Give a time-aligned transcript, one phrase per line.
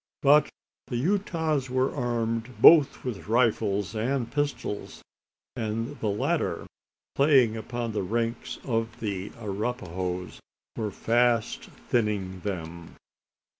[0.23, 0.49] But
[0.87, 5.03] the Utahs were armed both with rifles and pistols;
[5.55, 6.65] and the latter,
[7.13, 10.39] playing upon the ranks of the Arapahoes,
[10.75, 12.95] were fast thinning them.